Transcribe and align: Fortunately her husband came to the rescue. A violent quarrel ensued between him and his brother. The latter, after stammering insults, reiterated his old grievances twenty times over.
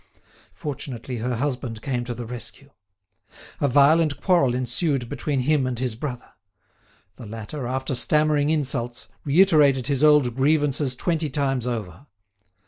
Fortunately 0.55 1.17
her 1.17 1.35
husband 1.35 1.83
came 1.83 2.03
to 2.05 2.15
the 2.15 2.25
rescue. 2.25 2.71
A 3.59 3.67
violent 3.67 4.19
quarrel 4.19 4.55
ensued 4.55 5.07
between 5.07 5.41
him 5.41 5.67
and 5.67 5.77
his 5.77 5.93
brother. 5.93 6.33
The 7.17 7.27
latter, 7.27 7.67
after 7.67 7.93
stammering 7.93 8.49
insults, 8.49 9.07
reiterated 9.23 9.85
his 9.85 10.03
old 10.03 10.33
grievances 10.35 10.95
twenty 10.95 11.29
times 11.29 11.67
over. 11.67 12.07